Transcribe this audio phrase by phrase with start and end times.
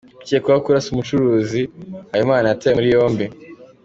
[0.23, 1.61] Ukekwaho kurasa umucucuruzi
[2.11, 3.25] Habimana yatawe muri yombi